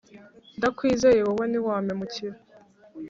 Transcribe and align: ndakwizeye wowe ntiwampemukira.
ndakwizeye 0.57 1.21
wowe 1.27 1.45
ntiwampemukira. 1.47 2.35